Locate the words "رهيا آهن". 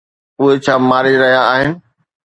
1.21-1.71